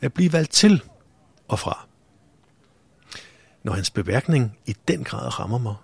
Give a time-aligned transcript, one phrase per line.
[0.00, 0.82] at blive valgt til
[1.48, 1.86] og fra.
[3.62, 5.74] Når hans beværkning i den grad rammer mig,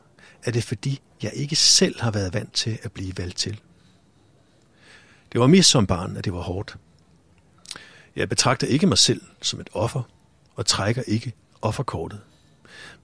[0.45, 3.61] er det fordi, jeg ikke selv har været vant til at blive valgt til.
[5.33, 6.77] Det var mest som barn, at det var hårdt.
[8.17, 10.03] Jeg betragter ikke mig selv som et offer,
[10.55, 12.21] og trækker ikke offerkortet.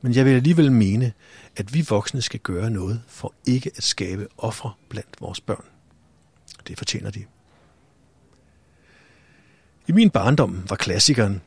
[0.00, 1.12] Men jeg vil alligevel mene,
[1.56, 5.64] at vi voksne skal gøre noget for ikke at skabe ofre blandt vores børn.
[6.66, 7.24] Det fortjener de.
[9.90, 11.40] I min barndom var klassikeren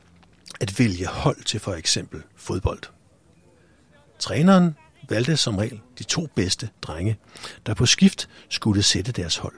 [0.60, 2.78] at vælge hold til for eksempel fodbold.
[4.18, 4.76] Træneren
[5.08, 7.16] valgte som regel de to bedste drenge,
[7.66, 9.54] der på skift skulle sætte deres hold.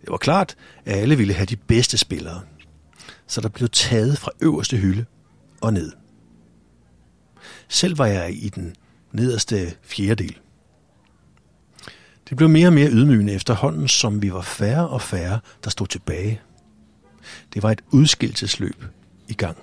[0.00, 2.42] Det var klart, at alle ville have de bedste spillere,
[3.26, 5.04] så der blev taget fra øverste hylde
[5.60, 5.92] og ned.
[7.68, 8.76] Selv var jeg i den
[9.12, 10.38] nederste fjerdedel.
[12.28, 15.86] Det blev mere og mere ydmygende efterhånden, som vi var færre og færre, der stod
[15.86, 16.40] tilbage.
[17.54, 18.84] Det var et udskillelsesløb
[19.28, 19.56] i gang.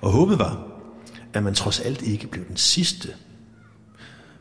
[0.00, 0.68] Og håbet var,
[1.32, 3.14] at man trods alt ikke blev den sidste.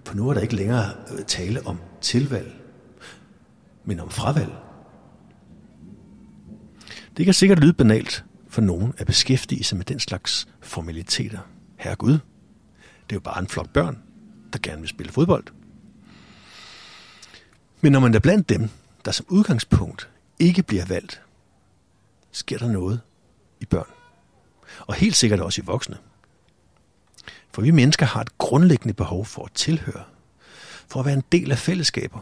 [0.05, 2.53] For nu er der ikke længere øh, tale om tilvalg,
[3.85, 4.51] men om fravalg.
[7.17, 11.39] Det kan sikkert lyde banalt for nogen at beskæftige sig med den slags formaliteter.
[11.77, 12.19] Herre Gud, det
[13.09, 13.97] er jo bare en flok børn,
[14.53, 15.43] der gerne vil spille fodbold.
[17.81, 18.69] Men når man er blandt dem,
[19.05, 21.21] der som udgangspunkt ikke bliver valgt,
[22.35, 23.01] sker der noget
[23.59, 23.89] i børn.
[24.79, 25.97] Og helt sikkert også i voksne.
[27.51, 30.03] For vi mennesker har et grundlæggende behov for at tilhøre,
[30.87, 32.19] for at være en del af fællesskaber.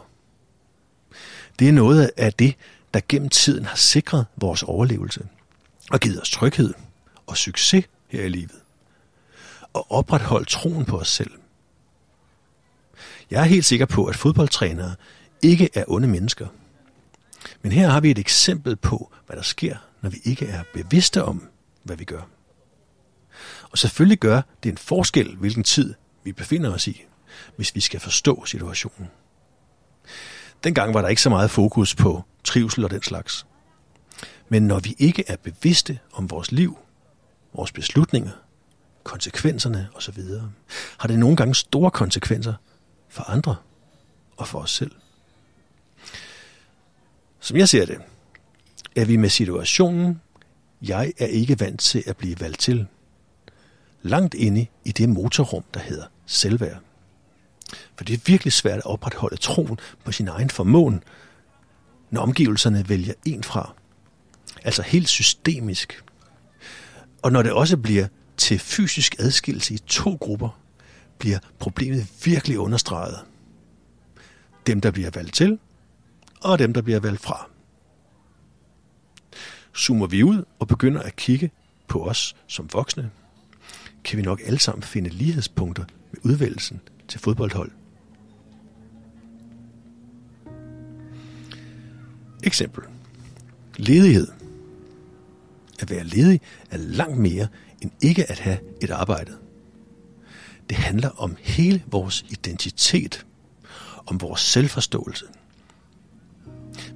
[1.58, 2.54] Det er noget af det,
[2.94, 5.26] der gennem tiden har sikret vores overlevelse
[5.90, 6.74] og givet os tryghed
[7.26, 8.62] og succes her i livet.
[9.72, 11.30] Og opretholdt troen på os selv.
[13.30, 14.94] Jeg er helt sikker på, at fodboldtrænere
[15.42, 16.46] ikke er onde mennesker.
[17.62, 21.24] Men her har vi et eksempel på, hvad der sker, når vi ikke er bevidste
[21.24, 21.48] om,
[21.82, 22.22] hvad vi gør.
[23.70, 27.04] Og selvfølgelig gør det en forskel, hvilken tid vi befinder os i,
[27.56, 29.10] hvis vi skal forstå situationen.
[30.64, 33.46] Dengang var der ikke så meget fokus på trivsel og den slags.
[34.48, 36.78] Men når vi ikke er bevidste om vores liv,
[37.54, 38.32] vores beslutninger,
[39.04, 40.22] konsekvenserne osv.,
[40.98, 42.54] har det nogle gange store konsekvenser
[43.08, 43.56] for andre
[44.36, 44.92] og for os selv.
[47.40, 47.98] Som jeg ser det,
[48.96, 50.20] er vi med situationen,
[50.82, 52.86] jeg er ikke vant til at blive valgt til,
[54.02, 56.78] langt inde i det motorrum, der hedder selvværd.
[57.96, 61.02] For det er virkelig svært at opretholde troen på sin egen formåen,
[62.10, 63.74] når omgivelserne vælger en fra.
[64.64, 66.04] Altså helt systemisk.
[67.22, 68.06] Og når det også bliver
[68.36, 70.60] til fysisk adskillelse i to grupper,
[71.18, 73.18] bliver problemet virkelig understreget.
[74.66, 75.58] Dem, der bliver valgt til,
[76.40, 77.48] og dem, der bliver valgt fra.
[79.76, 81.50] Zoomer vi ud og begynder at kigge
[81.88, 83.10] på os som voksne,
[84.04, 87.70] kan vi nok alle sammen finde lighedspunkter med udvælgelsen til fodboldhold.
[92.42, 92.84] Eksempel.
[93.76, 94.28] Ledighed.
[95.80, 96.40] At være ledig
[96.70, 97.48] er langt mere
[97.80, 99.32] end ikke at have et arbejde.
[100.68, 103.26] Det handler om hele vores identitet,
[104.06, 105.26] om vores selvforståelse.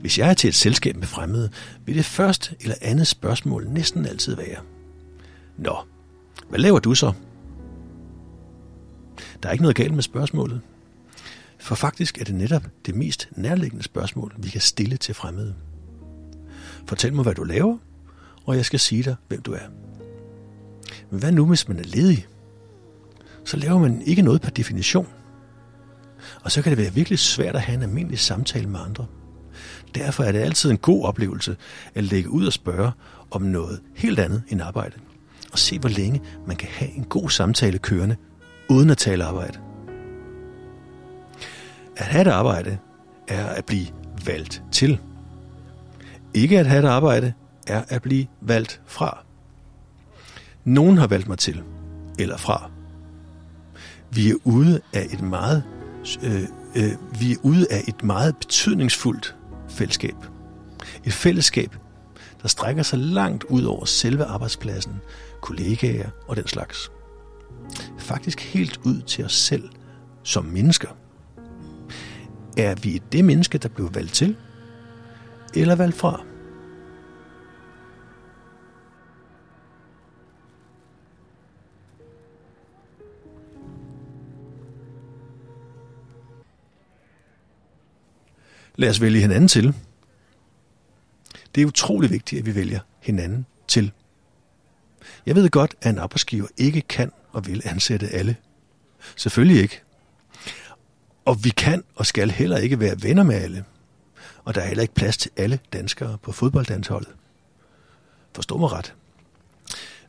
[0.01, 1.51] Hvis jeg er til et selskab med fremmede,
[1.85, 4.59] vil det første eller andet spørgsmål næsten altid være,
[5.57, 5.77] Nå,
[6.49, 7.13] hvad laver du så?
[9.43, 10.61] Der er ikke noget galt med spørgsmålet.
[11.59, 15.55] For faktisk er det netop det mest nærliggende spørgsmål, vi kan stille til fremmede.
[16.87, 17.79] Fortæl mig, hvad du laver,
[18.47, 19.69] og jeg skal sige dig, hvem du er.
[21.11, 22.27] Men hvad nu, hvis man er ledig?
[23.45, 25.09] Så laver man ikke noget per definition.
[26.43, 29.07] Og så kan det være virkelig svært at have en almindelig samtale med andre.
[29.99, 31.57] Derfor er det altid en god oplevelse
[31.95, 32.93] at lægge ud og spørge
[33.31, 34.95] om noget helt andet end arbejde.
[35.53, 38.17] Og se, hvor længe man kan have en god samtale kørende,
[38.69, 39.59] uden at tale arbejde.
[41.97, 42.79] At have et arbejde
[43.29, 43.87] er at blive
[44.27, 45.01] valgt til.
[46.35, 47.33] Ikke at have et arbejde
[47.67, 49.25] er at blive valgt fra.
[50.65, 51.63] Nogen har valgt mig til,
[52.19, 52.71] eller fra.
[54.11, 55.63] Vi er ude af et meget,
[56.23, 56.43] øh,
[56.77, 59.35] øh, vi er ude af et meget betydningsfuldt
[59.69, 60.17] fællesskab.
[61.05, 61.77] Et fællesskab,
[62.43, 64.95] der strækker sig langt ud over selve arbejdspladsen,
[65.41, 66.91] kollegaer og den slags.
[67.99, 69.69] Faktisk helt ud til os selv
[70.23, 70.89] som mennesker.
[72.57, 74.37] Er vi det menneske, der blev valgt til,
[75.55, 76.23] eller valgt fra?
[88.79, 89.75] Lad os vælge hinanden til.
[91.55, 93.93] Det er utrolig vigtigt, at vi vælger hinanden til.
[95.27, 98.37] Jeg ved godt, at en arbejdsgiver ikke kan og vil ansætte alle.
[99.17, 99.83] Selvfølgelig ikke.
[101.25, 103.65] Og vi kan og skal heller ikke være venner med alle.
[104.45, 107.13] Og der er heller ikke plads til alle danskere på fodboldlandsholdet.
[108.35, 108.95] Forstå mig ret.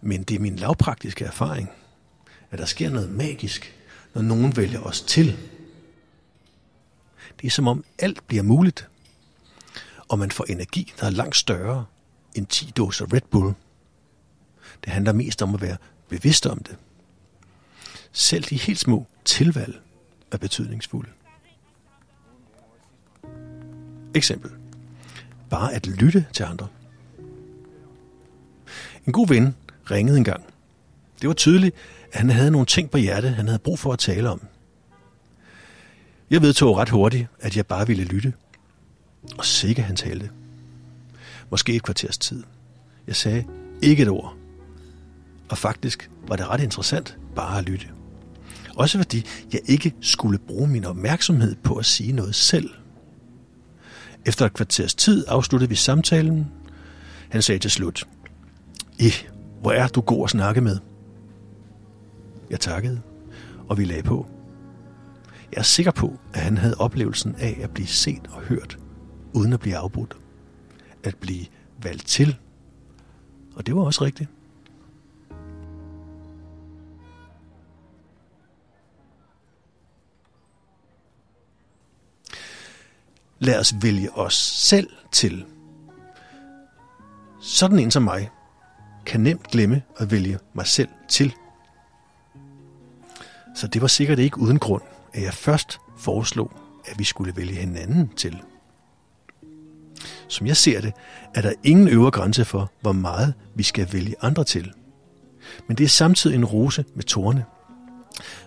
[0.02, 1.70] Men det er min lavpraktiske erfaring,
[2.52, 3.76] at der sker noget magisk,
[4.14, 5.38] når nogen vælger os til.
[7.42, 8.88] Det er som om alt bliver muligt,
[10.08, 11.86] og man får energi, der er langt større
[12.36, 13.54] end 10 dåser Red Bull.
[14.86, 15.78] Det handler mest om at være
[16.10, 16.78] bevidst om det.
[18.12, 19.82] Selv de helt små tilvalg
[20.32, 21.10] er betydningsfulde.
[24.16, 24.52] Eksempel.
[25.50, 26.68] Bare at lytte til andre.
[29.06, 29.56] En god ven
[29.92, 30.44] ringede en gang.
[31.22, 31.76] Det var tydeligt,
[32.12, 34.42] at han havde nogle ting på hjertet, han havde brug for at tale om.
[36.30, 38.34] Jeg vedtog ret hurtigt, at jeg bare ville lytte.
[39.38, 40.30] Og sikkert han talte.
[41.50, 42.44] Måske et kvarters tid.
[43.08, 43.46] Jeg sagde
[43.82, 44.36] ikke et ord.
[45.50, 47.88] Og faktisk var det ret interessant bare at lytte.
[48.76, 52.70] Også fordi jeg ikke skulle bruge min opmærksomhed på at sige noget selv.
[54.26, 56.48] Efter et kvarters tid afsluttede vi samtalen.
[57.30, 58.08] Han sagde til slut,
[59.00, 59.12] I,
[59.62, 60.78] hvor er du god at snakke med.
[62.50, 63.02] Jeg takkede,
[63.70, 64.28] og vi lagde på.
[65.52, 68.80] Jeg er sikker på, at han havde oplevelsen af at blive set og hørt,
[69.34, 70.18] uden at blive afbrudt.
[71.04, 71.46] At blive
[71.84, 72.38] valgt til.
[73.56, 74.30] Og det var også rigtigt.
[83.40, 85.46] Lad os vælge os selv til.
[87.42, 88.30] Sådan en som mig
[89.06, 91.34] kan nemt glemme at vælge mig selv til.
[93.56, 94.82] Så det var sikkert ikke uden grund,
[95.14, 96.52] at jeg først foreslog,
[96.86, 98.42] at vi skulle vælge hinanden til.
[100.28, 100.94] Som jeg ser det,
[101.36, 104.74] er der ingen øvre grænse for, hvor meget vi skal vælge andre til.
[105.68, 107.46] Men det er samtidig en rose med tårne.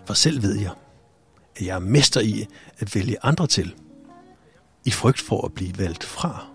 [0.05, 0.71] For selv ved jeg,
[1.55, 2.45] at jeg er mester i
[2.79, 3.75] at vælge andre til,
[4.85, 6.45] i frygt for at blive valgt fra.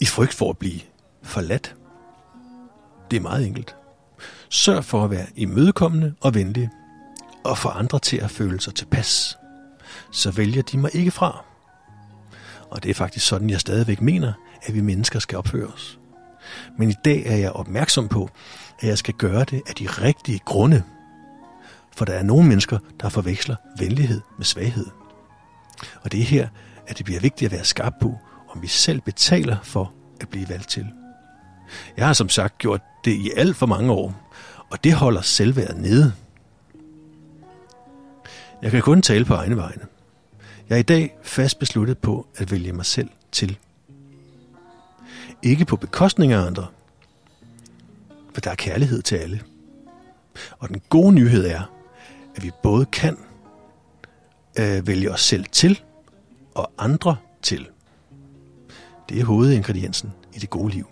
[0.00, 0.80] I frygt for at blive
[1.22, 1.76] forladt.
[3.10, 3.76] Det er meget enkelt.
[4.52, 6.70] Sørg for at være imødekommende og venlig,
[7.44, 9.38] og få andre til at føle sig tilpas.
[10.10, 11.44] Så vælger de mig ikke fra.
[12.70, 14.32] Og det er faktisk sådan, jeg stadigvæk mener,
[14.62, 15.98] at vi mennesker skal opføre os.
[16.78, 18.30] Men i dag er jeg opmærksom på,
[18.80, 20.82] at jeg skal gøre det af de rigtige grunde.
[21.96, 24.86] For der er nogle mennesker, der forveksler venlighed med svaghed.
[26.02, 26.48] Og det er her,
[26.86, 30.48] at det bliver vigtigt at være skarp på, om vi selv betaler for at blive
[30.48, 30.86] valgt til.
[31.96, 34.14] Jeg har som sagt gjort det i alt for mange år,
[34.70, 36.12] og det holder selvværdet nede.
[38.62, 39.82] Jeg kan kun tale på egne vegne.
[40.68, 43.58] Jeg er i dag fast besluttet på at vælge mig selv til.
[45.42, 46.66] Ikke på bekostning af andre,
[48.34, 49.42] for der er kærlighed til alle.
[50.58, 51.62] Og den gode nyhed er,
[52.36, 53.16] at vi både kan
[54.58, 55.82] øh, vælge os selv til
[56.54, 57.68] og andre til.
[59.08, 60.86] Det er hovedingrediensen i det gode liv.